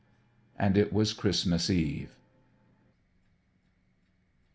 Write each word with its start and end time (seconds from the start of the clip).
And 0.57 0.79
it 0.79 0.91
was 0.91 1.13
Christmas 1.13 1.69
eve. 1.69 2.15